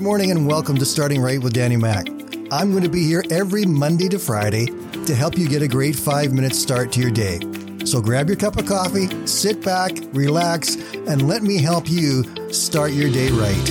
Good 0.00 0.06
morning 0.06 0.30
and 0.30 0.46
welcome 0.46 0.78
to 0.78 0.86
Starting 0.86 1.20
Right 1.20 1.38
with 1.38 1.52
Danny 1.52 1.76
Mac. 1.76 2.08
I'm 2.50 2.70
going 2.70 2.84
to 2.84 2.88
be 2.88 3.04
here 3.04 3.22
every 3.30 3.66
Monday 3.66 4.08
to 4.08 4.18
Friday 4.18 4.64
to 5.04 5.14
help 5.14 5.36
you 5.36 5.46
get 5.46 5.60
a 5.60 5.68
great 5.68 5.94
five 5.94 6.32
minute 6.32 6.54
start 6.54 6.90
to 6.92 7.00
your 7.00 7.10
day. 7.10 7.38
So 7.84 8.00
grab 8.00 8.26
your 8.26 8.38
cup 8.38 8.56
of 8.56 8.64
coffee, 8.64 9.08
sit 9.26 9.62
back, 9.62 9.92
relax, 10.14 10.76
and 10.94 11.28
let 11.28 11.42
me 11.42 11.58
help 11.58 11.86
you 11.86 12.24
start 12.50 12.92
your 12.92 13.12
day 13.12 13.28
right. 13.28 13.66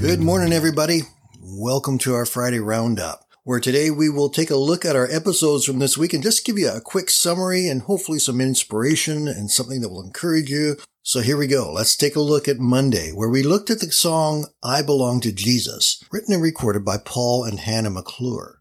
Good 0.00 0.18
morning, 0.18 0.52
everybody. 0.52 1.02
Welcome 1.40 1.98
to 1.98 2.14
our 2.14 2.26
Friday 2.26 2.58
Roundup 2.58 3.24
where 3.44 3.60
today 3.60 3.90
we 3.90 4.08
will 4.08 4.30
take 4.30 4.50
a 4.50 4.56
look 4.56 4.86
at 4.86 4.96
our 4.96 5.06
episodes 5.10 5.66
from 5.66 5.78
this 5.78 5.98
week 5.98 6.14
and 6.14 6.22
just 6.22 6.46
give 6.46 6.58
you 6.58 6.70
a 6.70 6.80
quick 6.80 7.10
summary 7.10 7.68
and 7.68 7.82
hopefully 7.82 8.18
some 8.18 8.40
inspiration 8.40 9.28
and 9.28 9.50
something 9.50 9.82
that 9.82 9.90
will 9.90 10.02
encourage 10.02 10.48
you. 10.48 10.76
So 11.06 11.20
here 11.20 11.36
we 11.36 11.46
go. 11.46 11.70
Let's 11.70 11.96
take 11.96 12.16
a 12.16 12.20
look 12.20 12.48
at 12.48 12.58
Monday, 12.58 13.10
where 13.10 13.28
we 13.28 13.42
looked 13.42 13.68
at 13.68 13.80
the 13.80 13.92
song 13.92 14.46
I 14.62 14.80
Belong 14.80 15.20
to 15.20 15.32
Jesus, 15.32 16.02
written 16.10 16.32
and 16.32 16.42
recorded 16.42 16.82
by 16.82 16.96
Paul 16.96 17.44
and 17.44 17.60
Hannah 17.60 17.90
McClure. 17.90 18.58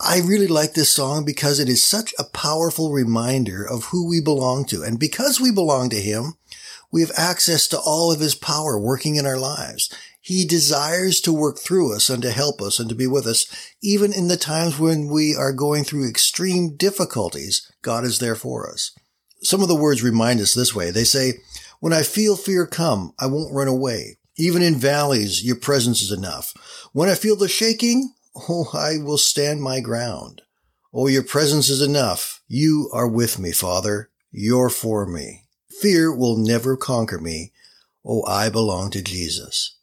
I 0.00 0.20
really 0.20 0.46
like 0.46 0.72
this 0.72 0.88
song 0.88 1.26
because 1.26 1.60
it 1.60 1.68
is 1.68 1.82
such 1.82 2.14
a 2.18 2.24
powerful 2.24 2.90
reminder 2.90 3.62
of 3.62 3.84
who 3.84 4.08
we 4.08 4.22
belong 4.22 4.64
to. 4.68 4.82
And 4.82 4.98
because 4.98 5.42
we 5.42 5.52
belong 5.52 5.90
to 5.90 6.00
Him, 6.00 6.38
we 6.90 7.02
have 7.02 7.12
access 7.18 7.68
to 7.68 7.78
all 7.78 8.10
of 8.10 8.20
His 8.20 8.34
power 8.34 8.78
working 8.78 9.16
in 9.16 9.26
our 9.26 9.38
lives. 9.38 9.94
He 10.22 10.46
desires 10.46 11.20
to 11.20 11.34
work 11.34 11.58
through 11.58 11.94
us 11.94 12.08
and 12.08 12.22
to 12.22 12.30
help 12.30 12.62
us 12.62 12.80
and 12.80 12.88
to 12.88 12.94
be 12.94 13.06
with 13.06 13.26
us, 13.26 13.44
even 13.82 14.10
in 14.10 14.28
the 14.28 14.38
times 14.38 14.78
when 14.78 15.08
we 15.08 15.36
are 15.36 15.52
going 15.52 15.84
through 15.84 16.08
extreme 16.08 16.76
difficulties. 16.76 17.70
God 17.82 18.04
is 18.04 18.20
there 18.20 18.36
for 18.36 18.70
us. 18.70 18.92
Some 19.44 19.62
of 19.62 19.68
the 19.68 19.74
words 19.74 20.02
remind 20.02 20.40
us 20.40 20.54
this 20.54 20.74
way. 20.74 20.90
They 20.90 21.04
say, 21.04 21.34
when 21.80 21.92
I 21.92 22.02
feel 22.02 22.36
fear 22.36 22.66
come, 22.66 23.12
I 23.18 23.26
won't 23.26 23.54
run 23.54 23.68
away. 23.68 24.18
Even 24.36 24.62
in 24.62 24.74
valleys, 24.74 25.44
your 25.44 25.56
presence 25.56 26.02
is 26.02 26.10
enough. 26.10 26.54
When 26.92 27.08
I 27.08 27.14
feel 27.14 27.36
the 27.36 27.48
shaking, 27.48 28.14
oh, 28.48 28.70
I 28.72 28.98
will 28.98 29.18
stand 29.18 29.62
my 29.62 29.80
ground. 29.80 30.42
Oh, 30.92 31.06
your 31.06 31.24
presence 31.24 31.68
is 31.68 31.82
enough. 31.82 32.42
You 32.48 32.90
are 32.92 33.08
with 33.08 33.38
me, 33.38 33.52
Father. 33.52 34.10
You're 34.32 34.70
for 34.70 35.06
me. 35.06 35.42
Fear 35.80 36.14
will 36.14 36.36
never 36.36 36.76
conquer 36.76 37.18
me. 37.18 37.52
Oh, 38.04 38.24
I 38.26 38.48
belong 38.48 38.90
to 38.90 39.02
Jesus 39.02 39.74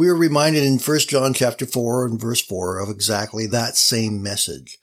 we 0.00 0.08
are 0.08 0.16
reminded 0.16 0.64
in 0.64 0.78
1 0.78 0.98
John 1.00 1.34
chapter 1.34 1.66
4 1.66 2.06
and 2.06 2.18
verse 2.18 2.40
4 2.40 2.78
of 2.78 2.88
exactly 2.88 3.46
that 3.48 3.76
same 3.76 4.22
message. 4.22 4.78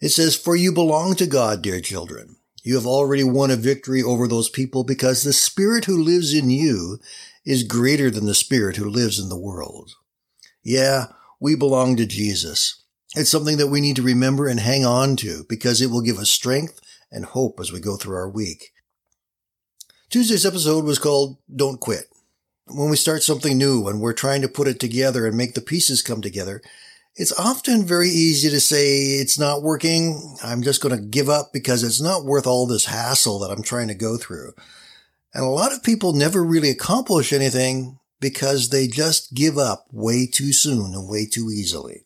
It 0.00 0.08
says, 0.08 0.34
For 0.34 0.56
you 0.56 0.72
belong 0.72 1.14
to 1.16 1.26
God, 1.26 1.60
dear 1.60 1.78
children. 1.82 2.36
You 2.66 2.74
have 2.74 2.84
already 2.84 3.22
won 3.22 3.52
a 3.52 3.56
victory 3.56 4.02
over 4.02 4.26
those 4.26 4.48
people 4.48 4.82
because 4.82 5.22
the 5.22 5.32
spirit 5.32 5.84
who 5.84 6.02
lives 6.02 6.34
in 6.34 6.50
you 6.50 6.98
is 7.44 7.62
greater 7.62 8.10
than 8.10 8.26
the 8.26 8.34
spirit 8.34 8.74
who 8.74 8.90
lives 8.90 9.20
in 9.20 9.28
the 9.28 9.38
world. 9.38 9.92
Yeah, 10.64 11.04
we 11.38 11.54
belong 11.54 11.94
to 11.94 12.06
Jesus. 12.06 12.82
It's 13.14 13.30
something 13.30 13.56
that 13.58 13.68
we 13.68 13.80
need 13.80 13.94
to 13.94 14.02
remember 14.02 14.48
and 14.48 14.58
hang 14.58 14.84
on 14.84 15.14
to 15.18 15.44
because 15.48 15.80
it 15.80 15.92
will 15.92 16.00
give 16.00 16.18
us 16.18 16.28
strength 16.28 16.80
and 17.12 17.24
hope 17.24 17.60
as 17.60 17.70
we 17.70 17.78
go 17.78 17.96
through 17.96 18.16
our 18.16 18.28
week. 18.28 18.72
Tuesday's 20.10 20.44
episode 20.44 20.84
was 20.84 20.98
called 20.98 21.38
Don't 21.54 21.78
Quit 21.78 22.06
when 22.66 22.90
we 22.90 22.96
start 22.96 23.22
something 23.22 23.56
new 23.56 23.86
and 23.86 24.00
we're 24.00 24.12
trying 24.12 24.42
to 24.42 24.48
put 24.48 24.66
it 24.66 24.80
together 24.80 25.24
and 25.24 25.36
make 25.36 25.54
the 25.54 25.60
pieces 25.60 26.02
come 26.02 26.20
together, 26.20 26.60
it's 27.16 27.38
often 27.38 27.84
very 27.84 28.08
easy 28.10 28.50
to 28.50 28.60
say 28.60 29.14
it's 29.14 29.38
not 29.38 29.62
working. 29.62 30.36
I'm 30.44 30.62
just 30.62 30.82
going 30.82 30.94
to 30.94 31.02
give 31.02 31.30
up 31.30 31.50
because 31.52 31.82
it's 31.82 32.00
not 32.00 32.24
worth 32.24 32.46
all 32.46 32.66
this 32.66 32.84
hassle 32.84 33.38
that 33.40 33.50
I'm 33.50 33.62
trying 33.62 33.88
to 33.88 33.94
go 33.94 34.18
through. 34.18 34.52
And 35.32 35.42
a 35.44 35.48
lot 35.48 35.72
of 35.72 35.82
people 35.82 36.12
never 36.12 36.44
really 36.44 36.70
accomplish 36.70 37.32
anything 37.32 37.98
because 38.20 38.68
they 38.68 38.86
just 38.86 39.34
give 39.34 39.56
up 39.56 39.86
way 39.90 40.26
too 40.26 40.52
soon 40.52 40.94
and 40.94 41.08
way 41.08 41.26
too 41.26 41.50
easily. 41.50 42.04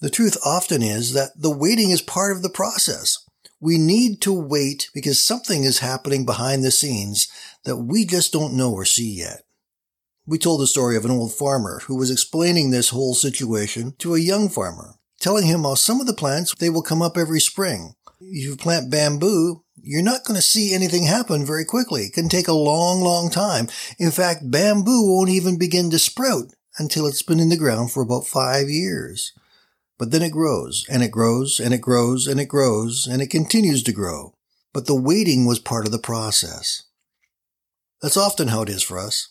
The 0.00 0.10
truth 0.10 0.36
often 0.44 0.82
is 0.82 1.12
that 1.14 1.30
the 1.36 1.54
waiting 1.54 1.90
is 1.90 2.02
part 2.02 2.34
of 2.34 2.42
the 2.42 2.50
process. 2.50 3.18
We 3.58 3.76
need 3.76 4.22
to 4.22 4.32
wait 4.32 4.88
because 4.94 5.22
something 5.22 5.64
is 5.64 5.80
happening 5.80 6.24
behind 6.24 6.62
the 6.62 6.70
scenes 6.70 7.28
that 7.64 7.76
we 7.76 8.06
just 8.06 8.32
don't 8.32 8.54
know 8.54 8.72
or 8.72 8.86
see 8.86 9.18
yet. 9.18 9.42
We 10.30 10.38
told 10.38 10.60
the 10.60 10.68
story 10.68 10.96
of 10.96 11.04
an 11.04 11.10
old 11.10 11.34
farmer 11.34 11.80
who 11.88 11.96
was 11.96 12.08
explaining 12.08 12.70
this 12.70 12.90
whole 12.90 13.14
situation 13.14 13.96
to 13.98 14.14
a 14.14 14.20
young 14.20 14.48
farmer, 14.48 14.94
telling 15.18 15.44
him 15.44 15.64
how 15.64 15.74
some 15.74 16.00
of 16.00 16.06
the 16.06 16.12
plants, 16.12 16.54
they 16.54 16.70
will 16.70 16.82
come 16.82 17.02
up 17.02 17.16
every 17.16 17.40
spring. 17.40 17.96
If 18.20 18.44
you 18.44 18.54
plant 18.54 18.92
bamboo, 18.92 19.64
you're 19.82 20.04
not 20.04 20.22
going 20.24 20.36
to 20.36 20.42
see 20.42 20.72
anything 20.72 21.06
happen 21.06 21.44
very 21.44 21.64
quickly. 21.64 22.02
It 22.02 22.12
can 22.12 22.28
take 22.28 22.46
a 22.46 22.52
long, 22.52 23.00
long 23.00 23.28
time. 23.28 23.66
In 23.98 24.12
fact, 24.12 24.48
bamboo 24.48 25.10
won't 25.10 25.30
even 25.30 25.58
begin 25.58 25.90
to 25.90 25.98
sprout 25.98 26.52
until 26.78 27.08
it's 27.08 27.22
been 27.22 27.40
in 27.40 27.48
the 27.48 27.56
ground 27.56 27.90
for 27.90 28.00
about 28.00 28.28
five 28.28 28.70
years. 28.70 29.32
But 29.98 30.12
then 30.12 30.22
it 30.22 30.30
grows, 30.30 30.86
and 30.88 31.02
it 31.02 31.10
grows, 31.10 31.58
and 31.58 31.74
it 31.74 31.80
grows, 31.80 32.28
and 32.28 32.38
it 32.38 32.46
grows, 32.46 33.08
and 33.10 33.20
it 33.20 33.30
continues 33.30 33.82
to 33.82 33.92
grow. 33.92 34.34
But 34.72 34.86
the 34.86 34.94
waiting 34.94 35.44
was 35.44 35.58
part 35.58 35.86
of 35.86 35.92
the 35.92 35.98
process. 35.98 36.84
That's 38.00 38.16
often 38.16 38.46
how 38.46 38.62
it 38.62 38.68
is 38.68 38.84
for 38.84 38.96
us. 38.96 39.30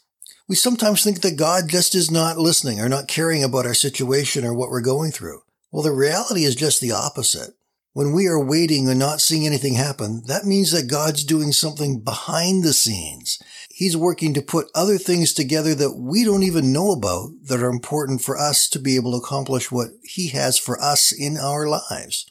We 0.49 0.55
sometimes 0.55 1.03
think 1.03 1.21
that 1.21 1.37
God 1.37 1.69
just 1.69 1.93
is 1.93 2.09
not 2.09 2.39
listening 2.39 2.81
or 2.81 2.89
not 2.89 3.07
caring 3.07 3.43
about 3.43 3.67
our 3.67 3.75
situation 3.75 4.43
or 4.43 4.51
what 4.51 4.71
we're 4.71 4.81
going 4.81 5.11
through. 5.11 5.43
Well, 5.71 5.83
the 5.83 5.91
reality 5.91 6.43
is 6.43 6.55
just 6.55 6.81
the 6.81 6.91
opposite. 6.91 7.51
When 7.93 8.13
we 8.13 8.25
are 8.25 8.43
waiting 8.43 8.89
and 8.89 8.97
not 8.97 9.21
seeing 9.21 9.45
anything 9.45 9.75
happen, 9.75 10.23
that 10.25 10.45
means 10.45 10.71
that 10.71 10.89
God's 10.89 11.23
doing 11.23 11.51
something 11.51 11.99
behind 11.99 12.63
the 12.63 12.73
scenes. 12.73 13.37
He's 13.69 13.95
working 13.95 14.33
to 14.33 14.41
put 14.41 14.71
other 14.73 14.97
things 14.97 15.33
together 15.33 15.75
that 15.75 15.95
we 15.95 16.23
don't 16.23 16.43
even 16.43 16.73
know 16.73 16.93
about 16.93 17.29
that 17.43 17.61
are 17.61 17.69
important 17.69 18.23
for 18.23 18.35
us 18.35 18.67
to 18.69 18.79
be 18.79 18.95
able 18.95 19.11
to 19.11 19.23
accomplish 19.23 19.71
what 19.71 19.89
He 20.03 20.29
has 20.29 20.57
for 20.57 20.81
us 20.81 21.11
in 21.11 21.37
our 21.37 21.67
lives. 21.67 22.25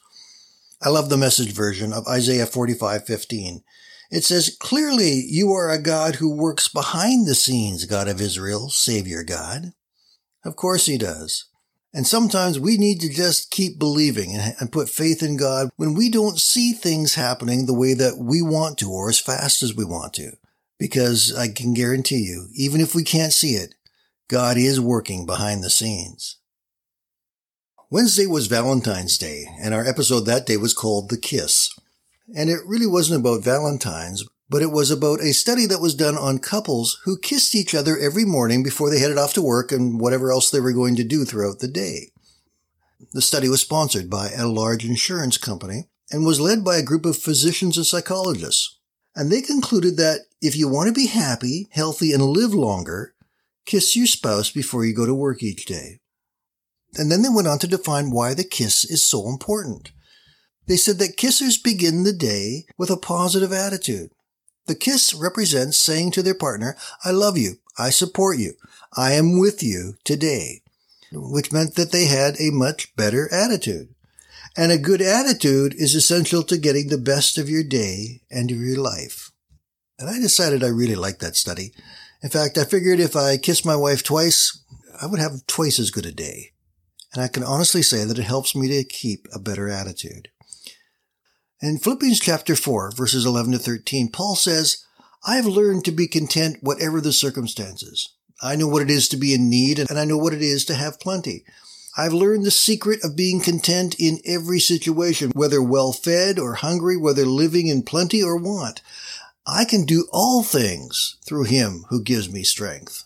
I 0.81 0.89
love 0.89 1.09
the 1.09 1.15
message 1.17 1.53
version 1.53 1.93
of 1.93 2.05
Isaiah 2.05 2.45
45:15. 2.45 3.63
It 4.11 4.23
says, 4.23 4.57
clearly 4.59 5.23
you 5.27 5.51
are 5.51 5.69
a 5.69 5.81
God 5.81 6.15
who 6.15 6.35
works 6.35 6.67
behind 6.67 7.27
the 7.27 7.35
scenes, 7.35 7.85
God 7.85 8.07
of 8.07 8.19
Israel, 8.19 8.69
Savior 8.69 9.23
God. 9.23 9.73
Of 10.43 10.55
course 10.55 10.87
he 10.87 10.97
does. 10.97 11.45
And 11.93 12.05
sometimes 12.05 12.59
we 12.59 12.77
need 12.77 13.01
to 13.01 13.09
just 13.09 13.51
keep 13.51 13.79
believing 13.79 14.35
and 14.35 14.71
put 14.71 14.89
faith 14.89 15.23
in 15.23 15.37
God 15.37 15.69
when 15.75 15.93
we 15.95 16.09
don't 16.09 16.39
see 16.39 16.71
things 16.73 17.15
happening 17.15 17.65
the 17.65 17.73
way 17.73 17.93
that 17.93 18.17
we 18.17 18.41
want 18.41 18.77
to 18.79 18.91
or 18.91 19.09
as 19.09 19.19
fast 19.19 19.63
as 19.63 19.75
we 19.75 19.85
want 19.85 20.13
to. 20.15 20.31
Because 20.77 21.35
I 21.35 21.49
can 21.49 21.73
guarantee 21.73 22.19
you, 22.19 22.47
even 22.55 22.79
if 22.79 22.95
we 22.95 23.03
can't 23.03 23.33
see 23.33 23.55
it, 23.55 23.75
God 24.27 24.57
is 24.57 24.79
working 24.79 25.25
behind 25.25 25.63
the 25.63 25.69
scenes. 25.69 26.37
Wednesday 27.89 28.27
was 28.27 28.45
Valentine's 28.45 29.17
Day, 29.17 29.45
and 29.59 29.73
our 29.73 29.85
episode 29.85 30.21
that 30.21 30.45
day 30.45 30.57
was 30.57 30.75
called 30.75 31.09
The 31.09 31.17
Kiss. 31.17 31.73
And 32.35 32.49
it 32.49 32.59
really 32.65 32.87
wasn't 32.87 33.19
about 33.19 33.43
Valentine's, 33.43 34.23
but 34.49 34.61
it 34.61 34.71
was 34.71 34.91
about 34.91 35.21
a 35.21 35.33
study 35.33 35.65
that 35.67 35.81
was 35.81 35.95
done 35.95 36.17
on 36.17 36.39
couples 36.39 36.99
who 37.05 37.17
kissed 37.17 37.55
each 37.55 37.75
other 37.75 37.97
every 37.97 38.25
morning 38.25 38.63
before 38.63 38.89
they 38.89 38.99
headed 38.99 39.17
off 39.17 39.33
to 39.33 39.41
work 39.41 39.71
and 39.71 39.99
whatever 39.99 40.31
else 40.31 40.49
they 40.49 40.59
were 40.59 40.73
going 40.73 40.95
to 40.95 41.03
do 41.03 41.25
throughout 41.25 41.59
the 41.59 41.67
day. 41.67 42.11
The 43.13 43.21
study 43.21 43.47
was 43.47 43.61
sponsored 43.61 44.09
by 44.09 44.29
a 44.29 44.47
large 44.47 44.85
insurance 44.85 45.37
company 45.37 45.85
and 46.11 46.25
was 46.25 46.39
led 46.39 46.63
by 46.63 46.77
a 46.77 46.83
group 46.83 47.05
of 47.05 47.17
physicians 47.17 47.77
and 47.77 47.85
psychologists. 47.85 48.77
And 49.15 49.31
they 49.31 49.41
concluded 49.41 49.97
that 49.97 50.21
if 50.41 50.55
you 50.55 50.67
want 50.67 50.87
to 50.87 50.93
be 50.93 51.07
happy, 51.07 51.67
healthy, 51.71 52.13
and 52.13 52.23
live 52.23 52.53
longer, 52.53 53.13
kiss 53.65 53.95
your 53.95 54.07
spouse 54.07 54.49
before 54.49 54.85
you 54.85 54.95
go 54.95 55.05
to 55.05 55.13
work 55.13 55.43
each 55.43 55.65
day. 55.65 55.99
And 56.95 57.11
then 57.11 57.21
they 57.21 57.29
went 57.29 57.47
on 57.47 57.59
to 57.59 57.67
define 57.67 58.11
why 58.11 58.33
the 58.33 58.43
kiss 58.43 58.83
is 58.83 59.05
so 59.05 59.27
important. 59.29 59.91
They 60.69 60.77
said 60.77 60.99
that 60.99 61.17
kissers 61.17 61.61
begin 61.61 62.03
the 62.03 62.13
day 62.13 62.67
with 62.77 62.91
a 62.91 62.95
positive 62.95 63.51
attitude. 63.51 64.11
The 64.67 64.75
kiss 64.75 65.15
represents 65.15 65.79
saying 65.79 66.11
to 66.11 66.21
their 66.21 66.35
partner, 66.35 66.77
I 67.03 67.09
love 67.09 67.39
you. 67.39 67.55
I 67.79 67.89
support 67.89 68.37
you. 68.37 68.53
I 68.95 69.13
am 69.13 69.39
with 69.39 69.63
you 69.63 69.95
today, 70.03 70.61
which 71.11 71.51
meant 71.51 71.73
that 71.73 71.91
they 71.91 72.05
had 72.05 72.39
a 72.39 72.51
much 72.51 72.95
better 72.95 73.27
attitude. 73.33 73.95
And 74.55 74.71
a 74.71 74.77
good 74.77 75.01
attitude 75.01 75.73
is 75.73 75.95
essential 75.95 76.43
to 76.43 76.57
getting 76.59 76.89
the 76.89 76.99
best 76.99 77.39
of 77.39 77.49
your 77.49 77.63
day 77.63 78.21
and 78.29 78.51
of 78.51 78.57
your 78.57 78.79
life. 78.79 79.31
And 79.97 80.07
I 80.07 80.19
decided 80.19 80.63
I 80.63 80.67
really 80.67 80.93
liked 80.93 81.21
that 81.21 81.35
study. 81.35 81.73
In 82.21 82.29
fact, 82.29 82.59
I 82.59 82.63
figured 82.63 82.99
if 82.99 83.15
I 83.15 83.37
kissed 83.37 83.65
my 83.65 83.75
wife 83.75 84.03
twice, 84.03 84.63
I 85.01 85.07
would 85.07 85.19
have 85.19 85.47
twice 85.47 85.79
as 85.79 85.89
good 85.89 86.05
a 86.05 86.11
day. 86.11 86.51
And 87.11 87.23
I 87.23 87.27
can 87.27 87.43
honestly 87.43 87.81
say 87.81 88.03
that 88.03 88.19
it 88.19 88.25
helps 88.25 88.55
me 88.55 88.67
to 88.67 88.83
keep 88.83 89.27
a 89.33 89.39
better 89.39 89.67
attitude. 89.67 90.29
In 91.61 91.77
Philippians 91.77 92.21
chapter 92.21 92.55
4, 92.55 92.91
verses 92.91 93.25
11 93.25 93.51
to 93.51 93.59
13, 93.59 94.11
Paul 94.11 94.35
says, 94.37 94.85
I 95.27 95.35
have 95.35 95.45
learned 95.45 95.83
to 95.85 95.91
be 95.91 96.07
content 96.07 96.59
whatever 96.61 97.01
the 97.01 97.11
circumstances. 97.11 98.13
I 98.41 98.55
know 98.55 98.67
what 98.69 98.81
it 98.81 98.89
is 98.89 99.09
to 99.09 99.17
be 99.17 99.33
in 99.33 99.49
need 99.49 99.77
and 99.77 99.99
I 99.99 100.05
know 100.05 100.17
what 100.17 100.33
it 100.33 100.41
is 100.41 100.63
to 100.65 100.75
have 100.75 101.01
plenty. 101.01 101.43
I've 101.97 102.13
learned 102.13 102.45
the 102.45 102.51
secret 102.51 103.03
of 103.03 103.17
being 103.17 103.41
content 103.41 103.93
in 103.99 104.19
every 104.23 104.61
situation, 104.61 105.31
whether 105.35 105.61
well 105.61 105.91
fed 105.91 106.39
or 106.39 106.53
hungry, 106.53 106.95
whether 106.95 107.25
living 107.25 107.67
in 107.67 107.83
plenty 107.83 108.23
or 108.23 108.37
want. 108.37 108.81
I 109.45 109.65
can 109.65 109.83
do 109.83 110.07
all 110.13 110.43
things 110.43 111.17
through 111.27 111.43
him 111.43 111.83
who 111.89 112.01
gives 112.01 112.31
me 112.31 112.43
strength. 112.43 113.03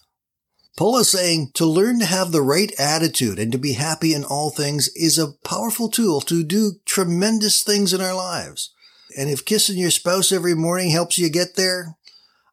Paul 0.76 0.98
is 0.98 1.10
saying 1.10 1.52
to 1.54 1.66
learn 1.66 2.00
to 2.00 2.06
have 2.06 2.32
the 2.32 2.42
right 2.42 2.72
attitude 2.80 3.38
and 3.38 3.52
to 3.52 3.60
be 3.60 3.74
happy 3.74 4.14
in 4.14 4.24
all 4.24 4.50
things 4.50 4.88
is 4.96 5.20
a 5.20 5.34
powerful 5.44 5.88
tool 5.88 6.20
to 6.22 6.44
do 6.44 6.74
tremendous 6.86 7.62
things 7.62 7.94
in 7.94 8.02
our 8.02 8.16
lives. 8.16 8.74
And 9.16 9.30
if 9.30 9.46
kissing 9.46 9.78
your 9.78 9.92
spouse 9.92 10.32
every 10.32 10.56
morning 10.56 10.90
helps 10.90 11.20
you 11.20 11.30
get 11.30 11.56
there, 11.56 11.96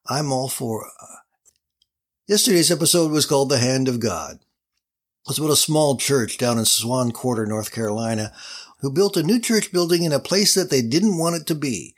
I'm 0.07 0.33
all 0.33 0.49
for 0.49 0.85
it. 0.85 0.93
Yesterday's 2.27 2.71
episode 2.71 3.11
was 3.11 3.25
called 3.25 3.49
The 3.49 3.59
Hand 3.59 3.89
of 3.89 4.01
God. 4.01 4.41
It's 5.29 5.39
about 5.39 5.51
a 5.51 5.57
small 5.57 5.97
church 5.97 6.37
down 6.37 6.59
in 6.59 6.65
Swan 6.65 7.13
Quarter, 7.13 7.47
North 7.47 7.73
Carolina, 7.73 8.33
who 8.81 8.93
built 8.93 9.17
a 9.17 9.23
new 9.23 9.41
church 9.41 9.73
building 9.73 10.03
in 10.03 10.13
a 10.13 10.21
place 10.21 10.55
that 10.55 10.71
they 10.71 10.83
didn't 10.83 11.19
want 11.19 11.37
it 11.37 11.47
to 11.47 11.55
be. 11.55 11.95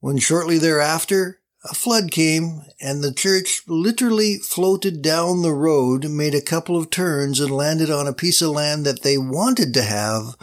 When 0.00 0.18
shortly 0.18 0.58
thereafter, 0.58 1.40
a 1.70 1.74
flood 1.74 2.10
came 2.10 2.62
and 2.80 3.02
the 3.02 3.12
church 3.12 3.62
literally 3.66 4.38
floated 4.38 5.02
down 5.02 5.42
the 5.42 5.52
road, 5.52 6.08
made 6.08 6.34
a 6.34 6.40
couple 6.40 6.76
of 6.76 6.90
turns 6.90 7.40
and 7.40 7.50
landed 7.50 7.90
on 7.90 8.06
a 8.06 8.12
piece 8.12 8.40
of 8.42 8.50
land 8.50 8.84
that 8.84 9.02
they 9.02 9.18
wanted 9.18 9.74
to 9.74 9.82
have, 9.82 10.36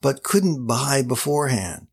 but 0.00 0.22
couldn't 0.22 0.66
buy 0.66 1.02
beforehand. 1.02 1.86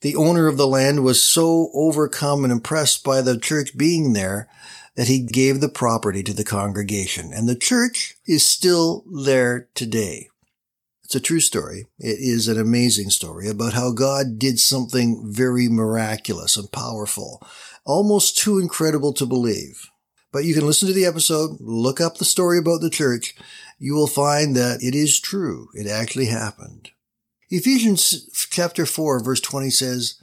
The 0.00 0.16
owner 0.16 0.48
of 0.48 0.56
the 0.56 0.66
land 0.66 1.02
was 1.02 1.22
so 1.22 1.70
overcome 1.74 2.44
and 2.44 2.52
impressed 2.52 3.04
by 3.04 3.22
the 3.22 3.38
church 3.38 3.76
being 3.76 4.12
there 4.12 4.48
that 4.96 5.08
he 5.08 5.20
gave 5.20 5.60
the 5.60 5.68
property 5.68 6.22
to 6.22 6.34
the 6.34 6.44
congregation. 6.44 7.32
And 7.32 7.48
the 7.48 7.56
church 7.56 8.16
is 8.26 8.46
still 8.46 9.04
there 9.10 9.68
today. 9.74 10.28
It's 11.04 11.14
a 11.14 11.20
true 11.20 11.40
story. 11.40 11.86
It 11.98 12.18
is 12.18 12.48
an 12.48 12.58
amazing 12.58 13.10
story 13.10 13.48
about 13.48 13.74
how 13.74 13.92
God 13.92 14.38
did 14.38 14.58
something 14.58 15.22
very 15.30 15.68
miraculous 15.68 16.56
and 16.56 16.70
powerful, 16.72 17.46
almost 17.84 18.38
too 18.38 18.58
incredible 18.58 19.12
to 19.14 19.26
believe. 19.26 19.90
But 20.32 20.44
you 20.44 20.54
can 20.54 20.66
listen 20.66 20.88
to 20.88 20.94
the 20.94 21.04
episode, 21.04 21.58
look 21.60 22.00
up 22.00 22.16
the 22.16 22.24
story 22.24 22.58
about 22.58 22.80
the 22.80 22.90
church. 22.90 23.36
You 23.78 23.94
will 23.94 24.06
find 24.06 24.56
that 24.56 24.82
it 24.82 24.94
is 24.94 25.20
true. 25.20 25.68
It 25.74 25.86
actually 25.86 26.26
happened. 26.26 26.90
Ephesians 27.50 28.28
chapter 28.50 28.86
4 28.86 29.22
verse 29.22 29.40
20 29.40 29.70
says, 29.70 30.20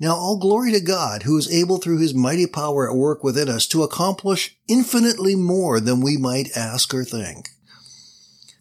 now 0.00 0.16
all 0.16 0.38
glory 0.38 0.72
to 0.72 0.80
God 0.80 1.22
who 1.22 1.36
is 1.36 1.52
able 1.52 1.78
through 1.78 1.98
his 1.98 2.14
mighty 2.14 2.46
power 2.46 2.90
at 2.90 2.96
work 2.96 3.22
within 3.22 3.48
us 3.48 3.66
to 3.68 3.84
accomplish 3.84 4.56
infinitely 4.68 5.36
more 5.36 5.78
than 5.78 6.00
we 6.00 6.16
might 6.16 6.56
ask 6.56 6.92
or 6.92 7.04
think. 7.04 7.50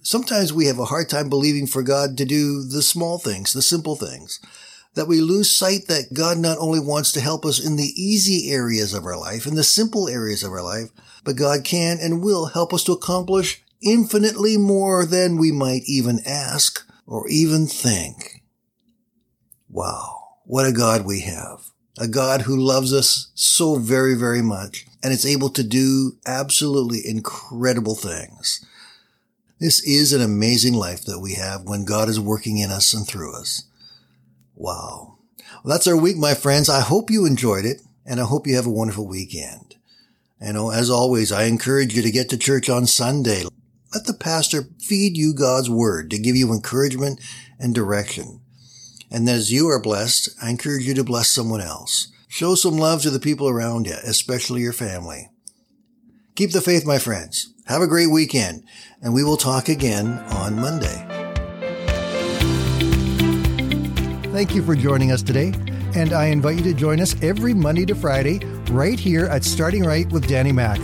Sometimes 0.04 0.52
we 0.52 0.66
have 0.66 0.80
a 0.80 0.86
hard 0.86 1.10
time 1.10 1.30
believing 1.30 1.66
for 1.66 1.82
God 1.82 2.18
to 2.18 2.26
do 2.26 2.62
the 2.62 2.82
small 2.82 3.18
things, 3.18 3.54
the 3.54 3.62
simple 3.62 3.96
things, 3.96 4.42
that 4.96 5.08
we 5.08 5.22
lose 5.22 5.50
sight 5.50 5.88
that 5.88 6.14
God 6.14 6.38
not 6.38 6.58
only 6.58 6.82
wants 6.82 7.14
to 7.14 7.22
help 7.22 7.46
us 7.46 7.66
in 7.66 7.78
the 7.78 7.94
easy 7.96 8.52
areas 8.52 8.94
of 8.94 9.06
our 9.06 9.18
life, 9.18 9.48
in 9.48 9.56
the 9.56 9.64
simple 9.64 10.10
areas 10.10 10.44
of 10.44 10.52
our 10.52 10.62
life, 10.62 10.90
but 11.24 11.38
God 11.38 11.64
can 11.64 12.00
and 12.02 12.22
will 12.22 12.48
help 12.48 12.74
us 12.74 12.84
to 12.84 12.92
accomplish 12.92 13.64
infinitely 13.82 14.58
more 14.58 15.06
than 15.06 15.38
we 15.38 15.54
might 15.54 15.84
even 15.88 16.20
ask 16.26 16.86
or 17.08 17.26
even 17.30 17.66
think. 17.66 18.44
Wow. 19.70 20.20
What 20.44 20.66
a 20.66 20.74
God 20.74 21.06
we 21.06 21.22
have. 21.22 21.62
A 21.98 22.10
God 22.10 22.42
who 22.42 22.58
loves 22.58 22.94
us 22.94 23.32
so 23.36 23.76
very, 23.76 24.16
very 24.16 24.42
much 24.42 24.86
and 25.02 25.14
is 25.14 25.26
able 25.26 25.50
to 25.52 25.64
do 25.64 26.18
absolutely 26.26 27.00
incredible 27.06 27.96
things. 27.96 28.66
This 29.64 29.82
is 29.84 30.12
an 30.12 30.22
amazing 30.22 30.74
life 30.74 31.06
that 31.06 31.22
we 31.22 31.36
have 31.36 31.62
when 31.64 31.86
God 31.86 32.10
is 32.10 32.20
working 32.20 32.58
in 32.58 32.70
us 32.70 32.94
and 32.94 33.08
through 33.08 33.34
us. 33.34 33.64
Wow. 34.56 35.20
Well, 35.64 35.74
that's 35.74 35.88
our 35.88 35.96
week, 35.96 36.18
my 36.18 36.34
friends. 36.34 36.68
I 36.68 36.82
hope 36.82 37.10
you 37.10 37.26
enjoyed 37.26 37.64
it 37.64 37.82
and 38.06 38.20
I 38.20 38.26
hope 38.26 38.46
you 38.46 38.58
have 38.58 38.66
a 38.66 38.70
wonderful 38.70 39.08
weekend. 39.08 39.78
And 40.38 40.58
as 40.58 40.90
always, 40.90 41.32
I 41.32 41.46
encourage 41.46 41.96
you 41.96 42.02
to 42.02 42.12
get 42.12 42.28
to 42.32 42.38
church 42.38 42.70
on 42.70 42.88
Sunday. 42.88 43.46
Let 43.94 44.06
the 44.06 44.14
pastor 44.14 44.68
feed 44.82 45.16
you 45.16 45.34
God's 45.34 45.70
word 45.70 46.12
to 46.12 46.20
give 46.20 46.36
you 46.36 46.52
encouragement 46.52 47.22
and 47.58 47.74
direction. 47.74 48.42
And 49.10 49.30
as 49.30 49.50
you 49.50 49.70
are 49.70 49.82
blessed, 49.82 50.32
I 50.42 50.50
encourage 50.50 50.84
you 50.84 50.94
to 50.96 51.06
bless 51.06 51.30
someone 51.30 51.62
else. 51.62 52.12
Show 52.28 52.56
some 52.56 52.78
love 52.78 53.02
to 53.04 53.10
the 53.10 53.18
people 53.18 53.48
around 53.48 53.88
you, 53.88 53.96
especially 54.04 54.60
your 54.60 54.74
family. 54.74 55.30
Keep 56.36 56.52
the 56.52 56.60
faith, 56.60 56.86
my 56.86 57.00
friends. 57.00 57.53
Have 57.66 57.82
a 57.82 57.88
great 57.88 58.12
weekend, 58.12 58.64
and 59.02 59.14
we 59.14 59.24
will 59.24 59.38
talk 59.38 59.70
again 59.70 60.20
on 60.32 60.56
Monday. 60.60 61.08
Thank 64.34 64.54
you 64.54 64.62
for 64.62 64.76
joining 64.76 65.14
us 65.14 65.22
today, 65.22 65.54
and 65.96 66.12
I 66.12 66.26
invite 66.26 66.58
you 66.58 66.64
to 66.64 66.74
join 66.74 67.00
us 67.00 67.16
every 67.24 67.54
Monday 67.54 67.86
to 67.86 67.96
Friday 67.96 68.40
right 68.72 69.00
here 69.00 69.28
at 69.28 69.46
Starting 69.46 69.86
Right 69.86 70.12
with 70.12 70.28
Danny 70.28 70.52
Mack. 70.52 70.80